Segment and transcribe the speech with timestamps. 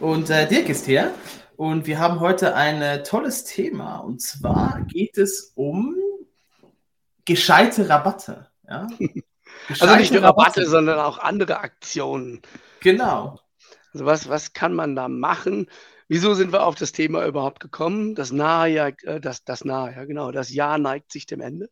[0.00, 1.14] und äh, Dirk ist hier.
[1.56, 3.98] Und wir haben heute ein äh, tolles Thema.
[3.98, 5.96] Und zwar geht es um
[7.24, 8.48] gescheite Rabatte.
[8.68, 8.86] Ja?
[9.68, 12.42] Gescheite also nicht nur Rabatte, Rabatte, sondern auch andere Aktionen.
[12.80, 13.40] Genau.
[13.92, 15.68] Also was, was kann man da machen?
[16.06, 18.14] Wieso sind wir auf das Thema überhaupt gekommen?
[18.14, 21.68] Das nahe Jahr, äh, das, das nahe, ja genau, das Jahr neigt sich dem Ende.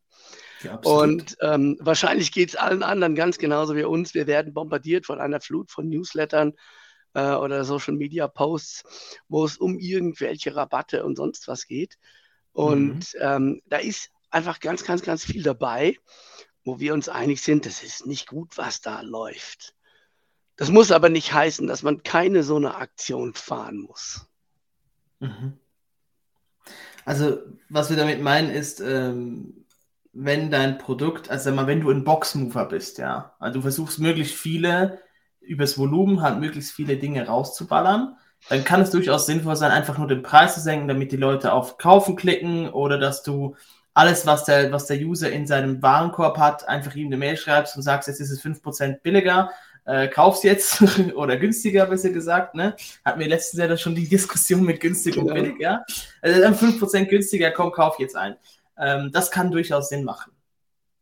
[0.61, 4.13] Ja, und ähm, wahrscheinlich geht es allen anderen ganz genauso wie uns.
[4.13, 6.53] Wir werden bombardiert von einer Flut von Newslettern,
[7.17, 11.97] äh, oder Social Media Posts, wo es um irgendwelche Rabatte und sonst was geht.
[12.53, 13.19] Und mhm.
[13.19, 15.97] ähm, da ist einfach ganz, ganz, ganz viel dabei,
[16.63, 19.73] wo wir uns einig sind, das ist nicht gut, was da läuft.
[20.57, 24.27] Das muss aber nicht heißen, dass man keine so eine Aktion fahren muss.
[25.19, 25.53] Mhm.
[27.05, 29.65] Also, was wir damit meinen, ist, ähm,
[30.13, 34.35] wenn dein Produkt, also mal, wenn du ein Boxmover bist, ja, also du versuchst möglichst
[34.35, 34.99] viele
[35.47, 38.15] übers Volumen halt möglichst viele Dinge rauszuballern,
[38.49, 41.53] dann kann es durchaus sinnvoll sein, einfach nur den Preis zu senken, damit die Leute
[41.53, 43.55] auf Kaufen klicken oder dass du
[43.93, 47.75] alles, was der, was der User in seinem Warenkorb hat, einfach ihm eine Mail schreibst
[47.75, 49.49] und sagst, jetzt ist es 5% billiger,
[49.85, 50.81] äh, kauf's jetzt
[51.15, 52.53] oder günstiger, besser gesagt.
[52.53, 52.75] Ne?
[53.03, 55.83] Hatten wir letztens ja schon die Diskussion mit günstig und billig, ja.
[56.21, 58.35] Also dann 5% günstiger, komm, kauf jetzt ein.
[58.77, 60.31] Ähm, das kann durchaus Sinn machen.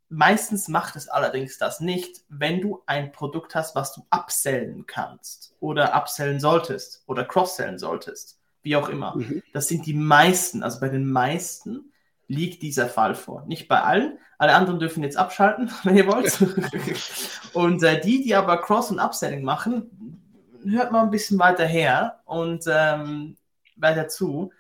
[0.09, 5.56] Meistens macht es allerdings das nicht, wenn du ein Produkt hast, was du upsellen kannst
[5.59, 9.16] oder upsellen solltest oder cross-sellen solltest, wie auch immer.
[9.16, 9.42] Mhm.
[9.52, 11.92] Das sind die meisten, also bei den meisten
[12.28, 13.45] liegt dieser Fall vor.
[13.48, 14.20] Nicht bei allen.
[14.38, 16.39] Alle anderen dürfen jetzt abschalten, wenn ihr wollt.
[17.54, 20.21] und äh, die, die aber Cross- und Upselling machen,
[20.64, 23.38] hört mal ein bisschen weiter her und ähm,
[23.76, 24.52] weiter zu,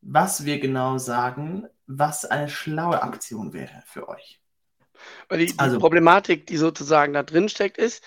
[0.00, 4.39] was wir genau sagen, was eine schlaue Aktion wäre für euch.
[5.28, 8.04] Weil die, also, die Problematik, die sozusagen da drin steckt, ist,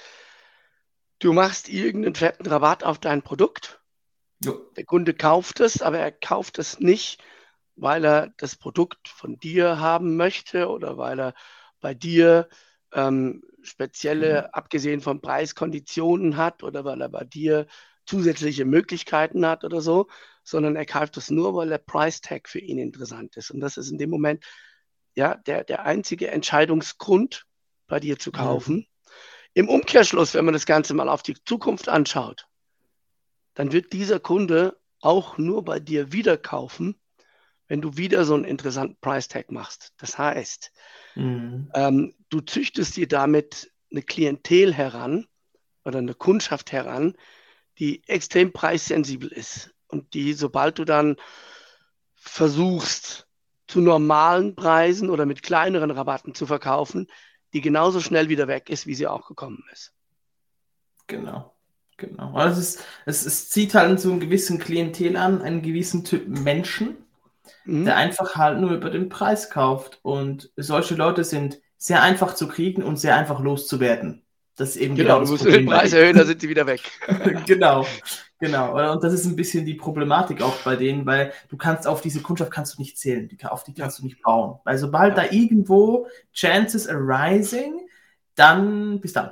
[1.19, 3.81] du machst irgendeinen fetten Rabatt auf dein Produkt.
[4.43, 4.69] Jo.
[4.75, 7.23] Der Kunde kauft es, aber er kauft es nicht,
[7.75, 11.33] weil er das Produkt von dir haben möchte oder weil er
[11.79, 12.49] bei dir
[12.93, 14.49] ähm, spezielle, mhm.
[14.51, 17.67] abgesehen von Preiskonditionen hat oder weil er bei dir
[18.05, 20.07] zusätzliche Möglichkeiten hat oder so,
[20.43, 23.49] sondern er kauft es nur, weil der Price Tag für ihn interessant ist.
[23.49, 24.43] Und das ist in dem Moment
[25.15, 27.45] ja, der, der einzige Entscheidungsgrund,
[27.87, 28.75] bei dir zu kaufen.
[28.75, 28.85] Mhm.
[29.53, 32.47] Im Umkehrschluss, wenn man das Ganze mal auf die Zukunft anschaut,
[33.53, 36.99] dann wird dieser Kunde auch nur bei dir wieder kaufen,
[37.67, 39.93] wenn du wieder so einen interessanten Price Tag machst.
[39.97, 40.71] Das heißt,
[41.15, 41.69] mhm.
[41.75, 45.27] ähm, du züchtest dir damit eine Klientel heran
[45.85, 47.15] oder eine Kundschaft heran,
[47.77, 51.17] die extrem preissensibel ist und die, sobald du dann
[52.15, 53.27] versuchst,
[53.67, 57.07] zu normalen Preisen oder mit kleineren Rabatten zu verkaufen,
[57.53, 59.93] die genauso schnell wieder weg ist, wie sie auch gekommen ist.
[61.07, 61.53] Genau,
[61.97, 62.33] genau.
[62.33, 66.27] Also es, ist, es, es zieht halt so einen gewissen Klientel an, einen gewissen Typ
[66.27, 66.97] Menschen,
[67.65, 67.85] mhm.
[67.85, 69.99] der einfach halt nur über den Preis kauft.
[70.01, 74.23] Und solche Leute sind sehr einfach zu kriegen und sehr einfach loszuwerden.
[74.55, 76.81] Das ist eben genau, genau du musst den Preis erhöhen, dann sind sie wieder weg.
[77.47, 77.87] genau,
[78.39, 78.93] genau.
[78.93, 82.21] Und das ist ein bisschen die Problematik auch bei denen, weil du kannst auf diese
[82.21, 84.59] Kundschaft kannst du nicht zählen, auf die kannst du nicht bauen.
[84.63, 85.23] Weil sobald ja.
[85.23, 87.87] da irgendwo Chances arising,
[88.35, 89.31] dann bis dann.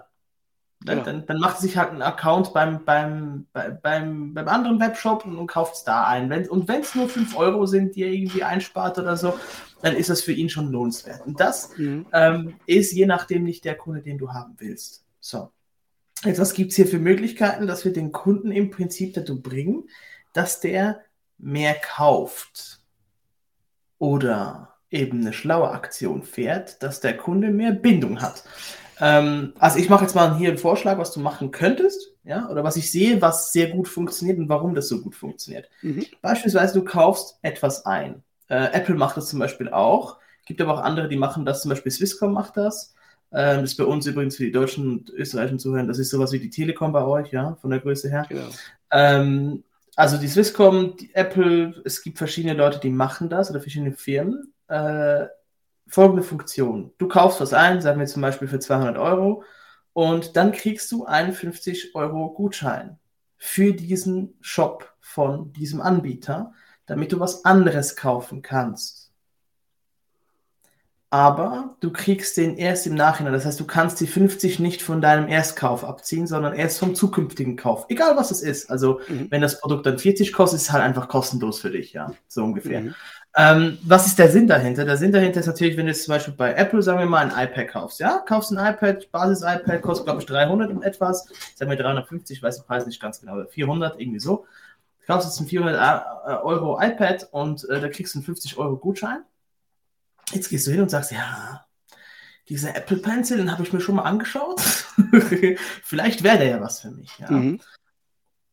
[0.84, 1.04] Genau.
[1.04, 5.76] Dann, dann, macht sich halt ein Account beim, beim, beim, beim anderen Webshop und, kauft
[5.76, 6.32] es da ein.
[6.32, 9.38] Wenn, und wenn es nur 5 Euro sind, die er irgendwie einspart oder so,
[9.84, 11.24] dann ist das für ihn schon lohnenswert.
[11.24, 12.08] Und das mhm.
[12.14, 15.06] ähm, ist je nachdem nicht der Kunde, den du haben willst.
[15.22, 15.52] So.
[16.24, 19.90] Jetzt, was gibt es hier für Möglichkeiten, dass wir den Kunden im Prinzip dazu bringen,
[20.34, 21.02] dass der
[21.38, 22.82] mehr kauft
[23.97, 28.44] oder eben eine schlaue Aktion fährt, dass der Kunde mehr Bindung hat.
[29.00, 32.64] Ähm, also ich mache jetzt mal hier einen Vorschlag, was du machen könntest, ja, oder
[32.64, 35.70] was ich sehe, was sehr gut funktioniert und warum das so gut funktioniert.
[35.82, 36.06] Mhm.
[36.22, 38.24] Beispielsweise du kaufst etwas ein.
[38.47, 40.17] Äh, Apple macht das zum Beispiel auch.
[40.46, 41.62] Gibt aber auch andere, die machen das.
[41.62, 42.94] Zum Beispiel Swisscom macht das.
[43.33, 46.31] Ähm, das ist bei uns übrigens für die Deutschen und Österreichischen Zuhörer, das ist sowas
[46.31, 48.25] wie die Telekom bei euch, ja, von der Größe her.
[48.28, 48.49] Genau.
[48.91, 49.63] Ähm,
[49.95, 54.53] also die Swisscom, die Apple, es gibt verschiedene Leute, die machen das oder verschiedene Firmen.
[54.67, 55.28] Äh,
[55.87, 56.93] folgende Funktion.
[56.97, 59.43] Du kaufst was ein, sagen wir zum Beispiel für 200 Euro,
[59.93, 62.97] und dann kriegst du einen 50 Euro Gutschein
[63.37, 66.53] für diesen Shop von diesem Anbieter,
[66.85, 69.01] damit du was anderes kaufen kannst
[71.13, 73.34] aber du kriegst den erst im Nachhinein.
[73.34, 77.58] Das heißt, du kannst die 50 nicht von deinem Erstkauf abziehen, sondern erst vom zukünftigen
[77.58, 77.85] Kauf.
[77.90, 78.72] Egal was es ist.
[78.72, 79.28] Also, mhm.
[79.29, 82.13] wenn das Produkt dann 40 kostet, ist es halt einfach kostenlos für dich, ja.
[82.29, 82.79] So ungefähr.
[82.79, 82.96] Mhm.
[83.35, 84.85] Ähm, was ist der Sinn dahinter?
[84.85, 87.29] Der Sinn dahinter ist natürlich, wenn du jetzt zum Beispiel bei Apple, sagen wir mal,
[87.29, 91.69] ein iPad kaufst, ja, kaufst ein iPad, Basis-iPad, kostet, glaube ich, 300 und etwas, sagen
[91.69, 94.46] wir 350, ich weiß den Preis nicht ganz genau, 400, irgendwie so.
[95.02, 95.75] Du kaufst jetzt ein 400
[96.25, 99.23] äh, Euro iPad und äh, da kriegst du einen 50 Euro Gutschein
[100.33, 101.66] Jetzt gehst du hin und sagst, ja,
[102.49, 104.61] dieser Apple Pencil, den habe ich mir schon mal angeschaut.
[105.83, 107.11] Vielleicht wäre der ja was für mich.
[107.19, 107.31] Ja.
[107.31, 107.61] Mhm.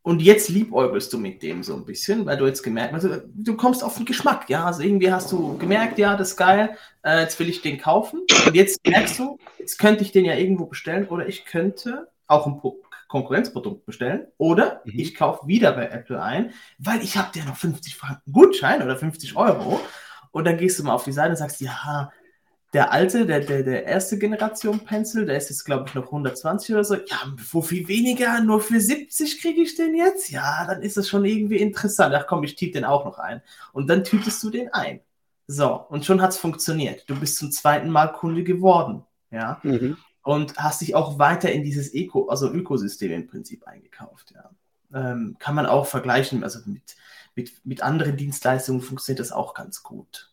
[0.02, 3.20] Und jetzt liebäugelst du mit dem so ein bisschen, weil du jetzt gemerkt hast, also,
[3.26, 4.64] du kommst auf den Geschmack, ja.
[4.64, 8.20] Also irgendwie hast du gemerkt, ja, das ist geil, äh, jetzt will ich den kaufen.
[8.46, 12.46] Und jetzt merkst du, jetzt könnte ich den ja irgendwo bestellen oder ich könnte auch
[12.46, 12.60] ein
[13.08, 14.92] Konkurrenzprodukt bestellen oder mhm.
[14.98, 18.96] ich kaufe wieder bei Apple ein, weil ich habe ja noch 50 Franken Gutschein oder
[18.96, 19.80] 50 Euro
[20.30, 22.10] und dann gehst du mal auf die Seite und sagst, ja,
[22.74, 26.74] der alte, der, der, der erste Generation Pencil, der ist jetzt, glaube ich, noch 120
[26.74, 26.96] oder so.
[26.96, 30.30] Ja, wo viel weniger, nur für 70 kriege ich den jetzt?
[30.30, 32.14] Ja, dann ist das schon irgendwie interessant.
[32.14, 33.40] Ach komm, ich tippe den auch noch ein.
[33.72, 35.00] Und dann tütest du den ein.
[35.46, 37.08] So, und schon hat es funktioniert.
[37.08, 39.02] Du bist zum zweiten Mal Kunde geworden.
[39.30, 39.60] Ja.
[39.62, 39.96] Mhm.
[40.22, 44.32] Und hast dich auch weiter in dieses Eco, also Ökosystem im Prinzip eingekauft.
[44.34, 44.50] Ja.
[44.92, 46.96] Ähm, kann man auch vergleichen, also mit,
[47.34, 50.32] mit, mit anderen Dienstleistungen funktioniert das auch ganz gut.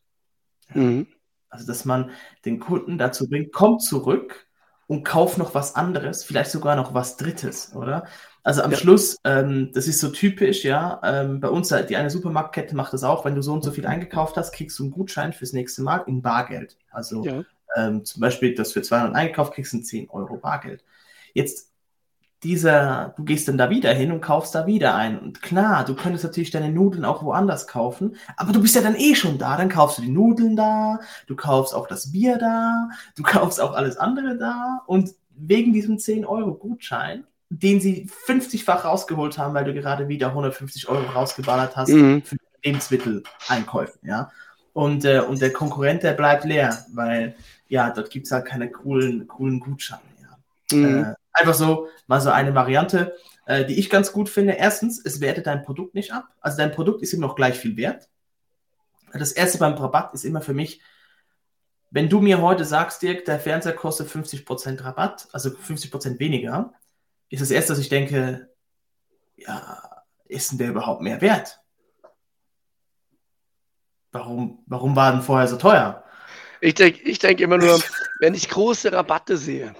[0.73, 1.07] Mhm.
[1.49, 2.11] Also, dass man
[2.43, 4.47] den Kunden dazu bringt, komm zurück
[4.87, 8.05] und kauf noch was anderes, vielleicht sogar noch was Drittes, oder?
[8.43, 8.77] Also am ja.
[8.77, 13.03] Schluss, ähm, das ist so typisch, ja, ähm, bei uns, die eine Supermarktkette macht das
[13.03, 15.81] auch, wenn du so und so viel eingekauft hast, kriegst du einen Gutschein fürs nächste
[15.81, 16.77] Mal in Bargeld.
[16.91, 17.43] Also ja.
[17.75, 20.83] ähm, zum Beispiel, das für 200 eingekauft, kriegst du 10 Euro Bargeld.
[21.33, 21.71] Jetzt
[22.43, 25.17] dieser, du gehst dann da wieder hin und kaufst da wieder ein.
[25.19, 28.95] Und klar, du könntest natürlich deine Nudeln auch woanders kaufen, aber du bist ja dann
[28.95, 29.57] eh schon da.
[29.57, 33.73] Dann kaufst du die Nudeln da, du kaufst auch das Bier da, du kaufst auch
[33.73, 34.81] alles andere da.
[34.85, 40.27] Und wegen diesem 10 Euro Gutschein, den sie 50-fach rausgeholt haben, weil du gerade wieder
[40.27, 42.23] 150 Euro rausgeballert hast mhm.
[42.23, 44.31] für Lebensmitteleinkäufe, ja.
[44.73, 47.35] Und, äh, und der Konkurrent, der bleibt leer, weil
[47.69, 50.01] ja, dort gibt es halt keine coolen, coolen Gutscheine.
[50.21, 50.77] Ja.
[50.77, 51.03] Mhm.
[51.03, 53.15] Äh, Einfach so, mal so eine Variante,
[53.45, 54.53] äh, die ich ganz gut finde.
[54.53, 56.29] Erstens, es wertet dein Produkt nicht ab.
[56.39, 58.09] Also dein Produkt ist immer noch gleich viel wert.
[59.13, 60.81] Das erste beim Rabatt ist immer für mich,
[61.91, 66.73] wenn du mir heute sagst, Dirk, der Fernseher kostet 50% Rabatt, also 50% weniger,
[67.29, 68.49] ist das erste, dass ich denke,
[69.37, 69.81] ja,
[70.25, 71.61] ist denn der überhaupt mehr wert?
[74.11, 76.03] Warum, warum war denn vorher so teuer?
[76.61, 77.79] Ich denke ich denk immer nur,
[78.19, 79.75] wenn ich große Rabatte sehe,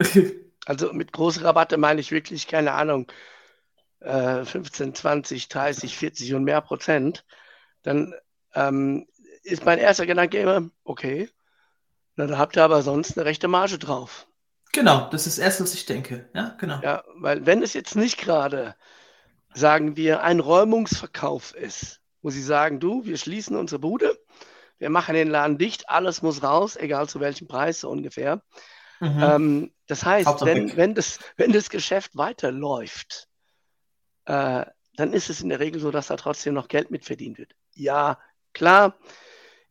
[0.66, 3.10] Also mit großen Rabatte meine ich wirklich, keine Ahnung,
[4.00, 7.24] äh, 15, 20, 30, 40 und mehr Prozent.
[7.82, 8.14] Dann
[8.54, 9.06] ähm,
[9.44, 11.30] ist mein erster Gedanke immer, okay,
[12.16, 14.26] na, da habt ihr aber sonst eine rechte Marge drauf.
[14.72, 16.28] Genau, das ist das Erste, was ich denke.
[16.34, 16.80] Ja, genau.
[16.82, 18.74] Ja, weil wenn es jetzt nicht gerade,
[19.54, 24.18] sagen wir, ein Räumungsverkauf ist, wo sie sagen, du, wir schließen unsere Bude,
[24.78, 28.42] wir machen den Laden dicht, alles muss raus, egal zu welchem Preis so ungefähr,
[29.00, 29.22] Mhm.
[29.22, 33.28] Ähm, das heißt, wenn, wenn, das, wenn das Geschäft weiterläuft,
[34.24, 34.64] äh,
[34.96, 37.54] dann ist es in der Regel so, dass da trotzdem noch Geld mitverdient wird.
[37.74, 38.18] Ja,
[38.52, 38.96] klar.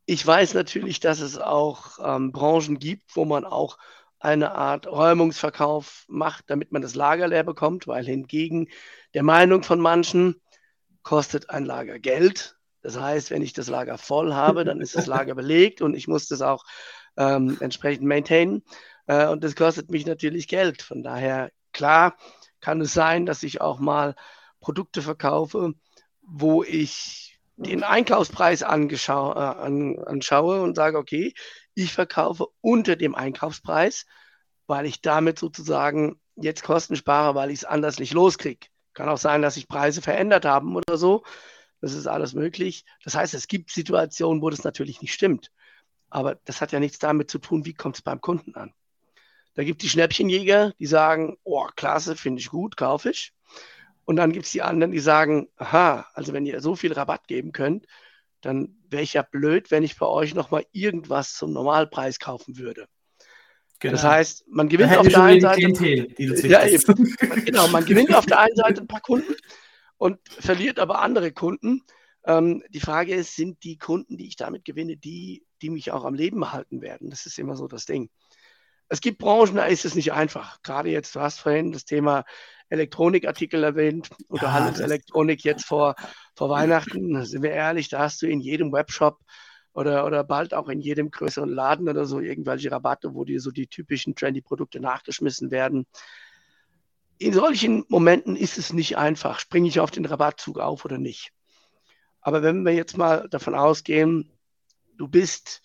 [0.05, 3.79] Ich weiß natürlich, dass es auch ähm, Branchen gibt, wo man auch
[4.19, 8.69] eine Art Räumungsverkauf macht, damit man das Lager leer bekommt, weil hingegen
[9.13, 10.41] der Meinung von manchen
[11.03, 12.57] kostet ein Lager Geld.
[12.81, 16.07] Das heißt, wenn ich das Lager voll habe, dann ist das Lager belegt und ich
[16.07, 16.63] muss das auch
[17.17, 18.63] ähm, entsprechend maintainen.
[19.07, 20.81] Äh, und das kostet mich natürlich Geld.
[20.81, 22.17] Von daher, klar,
[22.59, 24.15] kann es sein, dass ich auch mal
[24.59, 25.73] Produkte verkaufe,
[26.21, 31.33] wo ich den Einkaufspreis angeschau äh, an, anschaue und sage, okay,
[31.73, 34.05] ich verkaufe unter dem Einkaufspreis,
[34.67, 38.67] weil ich damit sozusagen jetzt Kosten spare, weil ich es anders nicht loskriege.
[38.93, 41.23] Kann auch sein, dass sich Preise verändert haben oder so.
[41.81, 42.85] Das ist alles möglich.
[43.03, 45.51] Das heißt, es gibt Situationen, wo das natürlich nicht stimmt.
[46.09, 48.73] Aber das hat ja nichts damit zu tun, wie kommt es beim Kunden an.
[49.55, 53.33] Da gibt es die Schnäppchenjäger, die sagen, oh, klasse, finde ich gut, kaufe ich.
[54.03, 57.27] Und dann gibt es die anderen, die sagen, aha, also wenn ihr so viel Rabatt
[57.27, 57.87] geben könnt,
[58.41, 62.87] dann wäre ich ja blöd, wenn ich bei euch nochmal irgendwas zum Normalpreis kaufen würde.
[63.79, 63.93] Genau.
[63.93, 65.71] Das heißt, man gewinnt auf der einen Seite.
[65.73, 66.65] Klientel, ja,
[67.45, 69.35] genau, man gewinnt auf der einen Seite ein paar Kunden
[69.97, 71.81] und verliert aber andere Kunden.
[72.25, 76.05] Ähm, die Frage ist, sind die Kunden, die ich damit gewinne, die, die mich auch
[76.05, 77.09] am Leben halten werden?
[77.09, 78.09] Das ist immer so das Ding
[78.87, 80.61] es gibt Branchen, da ist es nicht einfach.
[80.61, 82.23] Gerade jetzt, du hast vorhin das Thema
[82.69, 85.95] Elektronikartikel erwähnt, Unterhaltungselektronik ja, jetzt vor,
[86.35, 87.23] vor Weihnachten.
[87.25, 89.19] Sind wir ehrlich, da hast du in jedem Webshop
[89.73, 93.51] oder, oder bald auch in jedem größeren Laden oder so irgendwelche Rabatte, wo dir so
[93.51, 95.85] die typischen Trendy-Produkte nachgeschmissen werden.
[97.17, 101.31] In solchen Momenten ist es nicht einfach, springe ich auf den Rabattzug auf oder nicht.
[102.21, 104.31] Aber wenn wir jetzt mal davon ausgehen,
[104.97, 105.61] du bist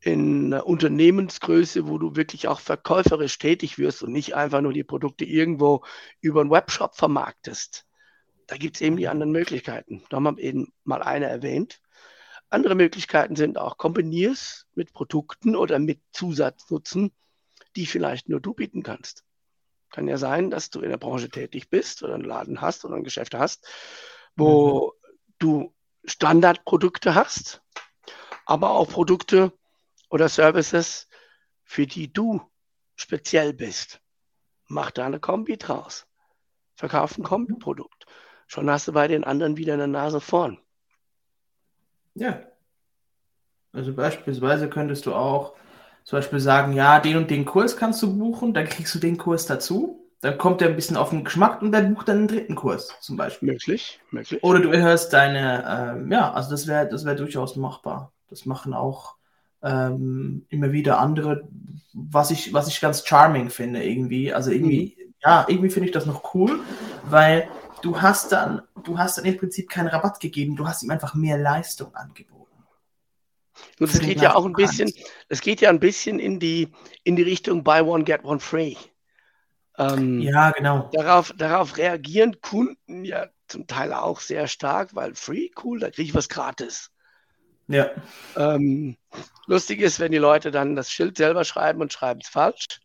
[0.00, 4.84] in einer Unternehmensgröße, wo du wirklich auch verkäuferisch tätig wirst und nicht einfach nur die
[4.84, 5.84] Produkte irgendwo
[6.20, 7.84] über einen Webshop vermarktest.
[8.46, 10.04] Da gibt es eben die anderen Möglichkeiten.
[10.08, 11.80] Da haben wir eben mal eine erwähnt.
[12.48, 17.12] Andere Möglichkeiten sind auch, kombinierst mit Produkten oder mit Zusatznutzen,
[17.76, 19.24] die vielleicht nur du bieten kannst.
[19.90, 22.94] Kann ja sein, dass du in der Branche tätig bist oder einen Laden hast oder
[22.94, 23.66] ein Geschäft hast,
[24.36, 25.12] wo mhm.
[25.38, 25.74] du
[26.04, 27.62] Standardprodukte hast,
[28.46, 29.52] aber auch Produkte,
[30.08, 31.08] oder Services,
[31.64, 32.40] für die du
[32.96, 34.00] speziell bist.
[34.66, 36.06] Mach da eine Kombi draus.
[36.74, 38.06] Verkauf ein Kombi-Produkt.
[38.46, 40.58] Schon hast du bei den anderen wieder eine Nase vorn.
[42.14, 42.40] Ja.
[43.72, 45.54] Also beispielsweise könntest du auch
[46.04, 49.18] zum Beispiel sagen, ja, den und den Kurs kannst du buchen, dann kriegst du den
[49.18, 50.08] Kurs dazu.
[50.20, 52.96] Dann kommt er ein bisschen auf den Geschmack und dann bucht er einen dritten Kurs
[53.00, 53.52] zum Beispiel.
[53.52, 54.42] Möglich, möglich.
[54.42, 58.12] Oder du erhörst deine, ähm, ja, also das wäre das wär durchaus machbar.
[58.28, 59.17] Das machen auch
[59.62, 61.48] ähm, immer wieder andere,
[61.92, 64.32] was ich, was ich ganz charming finde irgendwie.
[64.32, 65.14] Also irgendwie, mhm.
[65.22, 66.60] ja, irgendwie finde ich das noch cool,
[67.04, 67.48] weil
[67.82, 71.14] du hast dann, du hast dann im Prinzip keinen Rabatt gegeben, du hast ihm einfach
[71.14, 72.38] mehr Leistung angeboten.
[73.80, 74.92] Und es geht ja auch ein bisschen,
[75.28, 76.72] es geht ja ein bisschen in die,
[77.04, 78.76] in die Richtung Buy One, Get One Free.
[79.76, 80.90] Ähm, ja, genau.
[80.92, 86.08] Darauf, darauf reagieren Kunden ja zum Teil auch sehr stark, weil Free, cool, da kriege
[86.08, 86.90] ich was gratis.
[87.68, 87.90] Ja.
[88.34, 88.96] Ähm,
[89.46, 92.80] lustig ist, wenn die Leute dann das Schild selber schreiben und schreiben es falsch.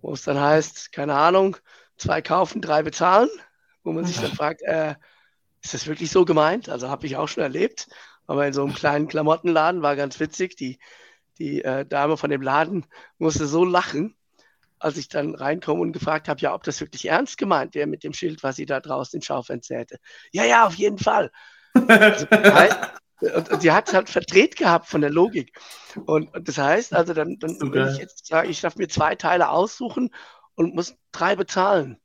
[0.00, 1.56] Wo es dann heißt, keine Ahnung,
[1.96, 3.28] zwei kaufen, drei bezahlen.
[3.84, 4.94] Wo man sich dann fragt, äh,
[5.62, 6.68] ist das wirklich so gemeint?
[6.68, 7.88] Also habe ich auch schon erlebt.
[8.26, 10.56] Aber in so einem kleinen Klamottenladen war ganz witzig.
[10.56, 10.78] Die,
[11.38, 12.86] die äh, Dame von dem Laden
[13.18, 14.16] musste so lachen,
[14.78, 18.02] als ich dann reinkomme und gefragt habe, ja, ob das wirklich ernst gemeint wäre mit
[18.02, 19.98] dem Schild, was sie da draußen ins Schaufenster hätte.
[20.32, 21.30] Ja, ja, auf jeden Fall.
[21.88, 22.78] Also, heißt,
[23.20, 25.58] und, und sie hat es halt verdreht gehabt von der Logik.
[26.04, 29.14] Und, und das heißt, also dann, dann wenn ich jetzt sage, ich darf mir zwei
[29.14, 30.10] Teile aussuchen
[30.54, 31.98] und muss drei bezahlen.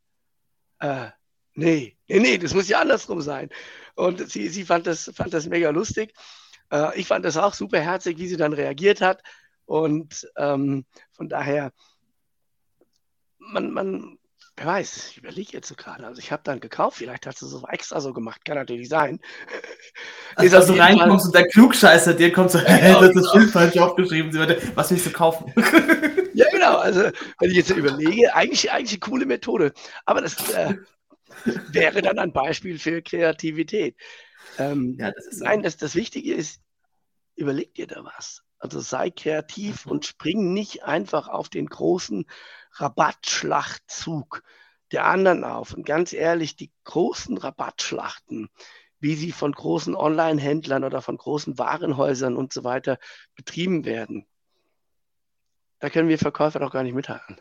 [0.80, 1.08] Äh,
[1.53, 3.50] nee, nee, nee, das muss ja andersrum sein.
[3.96, 6.13] Und sie, sie fand, das, fand das mega lustig.
[6.72, 9.22] Äh, ich fand das auch super herzig, wie sie dann reagiert hat.
[9.65, 11.72] Und ähm, von daher,
[13.38, 14.18] man, man,
[14.62, 16.06] Wer weiß, ich überlege jetzt so gerade.
[16.06, 18.89] Also ich habe dann gekauft, vielleicht hast du es so extra so gemacht, kann natürlich
[18.89, 19.20] sein.
[20.36, 23.77] Also, dass du reinkommst und der Klugscheißer dir kommt so, hey, das ist Schild falsch
[23.77, 24.32] aufgeschrieben,
[24.75, 25.51] was willst du kaufen?
[26.34, 27.01] ja, genau, also
[27.39, 29.74] wenn ich jetzt überlege, eigentlich, eigentlich eine coole Methode.
[30.06, 30.75] Aber das äh,
[31.72, 33.98] wäre dann ein Beispiel für Kreativität.
[34.58, 36.62] Ähm, ja, das ist nein, das, das Wichtige ist,
[37.36, 38.44] überleg dir da was.
[38.58, 39.91] Also sei kreativ mhm.
[39.91, 42.25] und spring nicht einfach auf den großen
[42.74, 44.44] Rabattschlachtzug
[44.92, 45.74] der anderen auf.
[45.74, 48.50] Und ganz ehrlich, die großen Rabattschlachten,
[49.00, 53.00] wie sie von großen Online-Händlern oder von großen Warenhäusern und so weiter
[53.36, 54.28] betrieben werden,
[55.80, 57.38] da können wir Verkäufer doch gar nicht mithalten.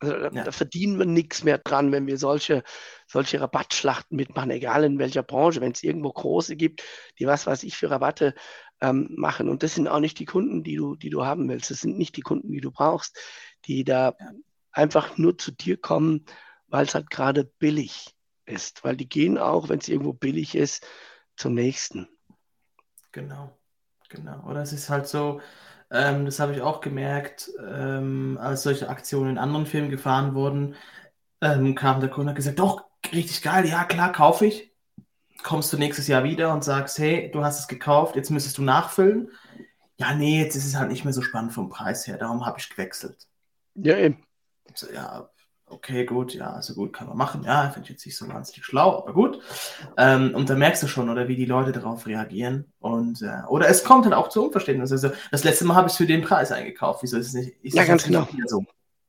[0.00, 0.42] Also da, ja.
[0.42, 2.64] da, verdienen wir nichts mehr dran, wenn wir solche,
[3.06, 5.60] solche Rabattschlachten mitmachen, egal in welcher Branche.
[5.60, 6.82] Wenn es irgendwo große gibt,
[7.20, 8.34] die was weiß ich für Rabatte
[8.82, 9.48] ähm, machen.
[9.48, 11.70] Und das sind auch nicht die Kunden, die du, die du haben willst.
[11.70, 13.18] Das sind nicht die Kunden, die du brauchst,
[13.64, 14.14] die da
[14.72, 16.26] einfach nur zu dir kommen,
[16.66, 18.82] weil es halt gerade billig ist.
[18.84, 20.84] Weil die gehen auch, wenn es irgendwo billig ist,
[21.36, 22.08] zum nächsten.
[23.12, 23.56] Genau,
[24.08, 24.44] genau.
[24.48, 25.40] Oder es ist halt so,
[25.90, 30.74] ähm, das habe ich auch gemerkt, ähm, als solche Aktionen in anderen Filmen gefahren wurden,
[31.40, 34.71] ähm, kam der Kunde und hat gesagt, doch, richtig geil, ja klar, kaufe ich.
[35.42, 38.62] Kommst du nächstes Jahr wieder und sagst, hey, du hast es gekauft, jetzt müsstest du
[38.62, 39.30] nachfüllen.
[39.96, 42.58] Ja, nee, jetzt ist es halt nicht mehr so spannend vom Preis her, darum habe
[42.58, 43.26] ich gewechselt.
[43.74, 44.24] Ja, eben.
[44.74, 45.28] So, ja,
[45.72, 47.44] okay, gut, ja, also gut, kann man machen.
[47.44, 49.40] Ja, finde ich jetzt nicht so wahnsinnig schlau, aber gut.
[49.96, 52.72] Ähm, und da merkst du schon, oder wie die Leute darauf reagieren.
[52.80, 54.92] Und, äh, oder es kommt dann auch zu Unverständnis.
[54.92, 57.02] Also das letzte Mal habe ich es für den Preis eingekauft.
[57.02, 57.56] Wieso ist es nicht?
[57.62, 58.28] Ist ja, ganz genau.
[58.46, 58.64] so?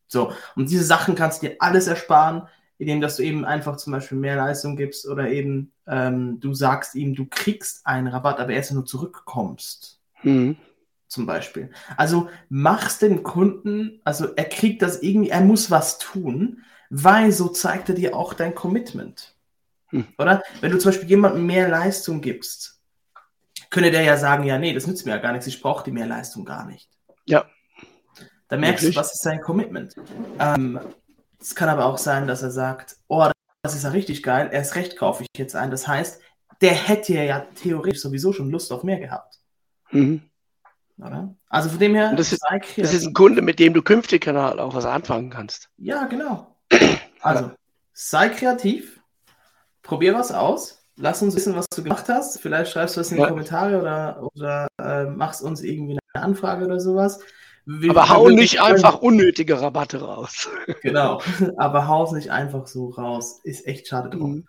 [0.07, 2.47] so, und diese Sachen kannst du dir alles ersparen,
[2.83, 6.95] indem dass du eben einfach zum Beispiel mehr Leistung gibst oder eben ähm, du sagst
[6.95, 9.99] ihm, du kriegst einen Rabatt, aber erst wenn du zurückkommst.
[10.23, 10.57] Mhm
[11.13, 11.69] zum Beispiel.
[11.95, 17.49] Also mach's dem Kunden, also er kriegt das irgendwie, er muss was tun, weil so
[17.49, 19.35] zeigt er dir auch dein Commitment.
[19.89, 20.07] Hm.
[20.17, 20.41] Oder?
[20.59, 22.81] Wenn du zum Beispiel jemandem mehr Leistung gibst,
[23.69, 25.91] könnte der ja sagen, ja, nee, das nützt mir ja gar nichts, ich brauche die
[25.91, 26.89] mehr Leistung gar nicht.
[27.25, 27.45] Ja.
[28.47, 28.95] Da merkst Wirklich?
[28.95, 29.95] du, was ist sein Commitment.
[30.39, 30.79] Ähm,
[31.43, 33.29] Es kann aber auch sein, dass er sagt, oh,
[33.63, 35.71] das ist ja richtig geil, erst recht kaufe ich jetzt ein.
[35.71, 36.21] Das heißt,
[36.61, 39.39] der hätte ja theoretisch sowieso schon Lust auf mehr gehabt.
[39.91, 40.23] Mhm.
[40.97, 41.35] Oder?
[41.49, 42.15] Also von dem her.
[42.15, 42.41] Das ist,
[42.77, 45.69] das ist, ein Kunde, mit dem du künftig halt auch was anfangen kannst.
[45.77, 46.55] Ja, genau.
[47.25, 47.51] Also,
[47.93, 48.99] sei kreativ,
[49.81, 52.41] probier was aus, lass uns wissen, was du gemacht hast.
[52.41, 53.29] Vielleicht schreibst du es in die ja.
[53.29, 57.21] Kommentare oder, oder äh, machst uns irgendwie eine Anfrage oder sowas.
[57.65, 60.49] Aber hau nicht einfach unnötige Rabatte raus.
[60.81, 61.21] Genau,
[61.57, 63.39] aber hau es nicht einfach so raus.
[63.43, 64.31] Ist echt schade drum.
[64.31, 64.47] Mhm.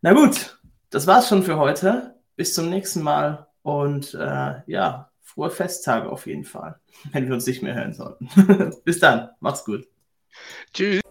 [0.00, 0.58] Na gut,
[0.90, 2.14] das war's schon für heute.
[2.36, 6.78] Bis zum nächsten Mal und äh, ja, frohe Festtage auf jeden Fall,
[7.12, 8.28] wenn wir uns nicht mehr hören sollten.
[8.84, 9.86] Bis dann, macht's gut.
[10.72, 11.02] Tschüss.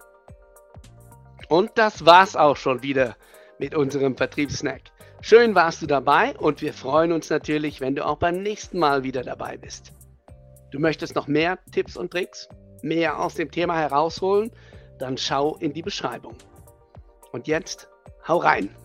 [1.49, 3.15] Und das war's auch schon wieder
[3.59, 4.81] mit unserem Vertriebssnack.
[5.21, 9.03] Schön warst du dabei und wir freuen uns natürlich, wenn du auch beim nächsten Mal
[9.03, 9.91] wieder dabei bist.
[10.71, 12.47] Du möchtest noch mehr Tipps und Tricks,
[12.81, 14.51] mehr aus dem Thema herausholen,
[14.97, 16.35] dann schau in die Beschreibung.
[17.31, 17.89] Und jetzt,
[18.27, 18.75] hau rein!